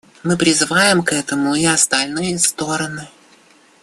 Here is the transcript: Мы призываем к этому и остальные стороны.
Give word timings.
Мы 0.23 0.35
призываем 0.35 1.03
к 1.03 1.13
этому 1.13 1.53
и 1.53 1.63
остальные 1.63 2.39
стороны. 2.39 3.07